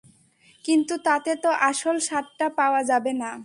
কিন্তু 0.65 0.93
তাতে 1.05 1.31
তো 1.43 1.49
আসল 1.69 1.95
স্বাদটা 2.07 2.47
পাওয়া 2.59 2.81
যাবে 2.83 3.11
না। 3.15 3.31